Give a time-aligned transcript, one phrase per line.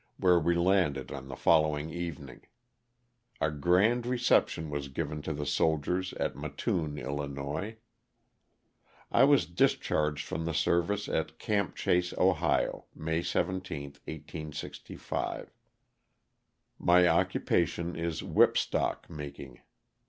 [0.17, 2.41] where we landed on the following evening.
[3.39, 7.77] A grand reception was given to the soldiers at Mattoon, 111.
[9.11, 15.53] I was discharged from the service at '* Camp Chase," Ohio, May 17, 1865.
[16.79, 19.61] My occupation is whip stock making.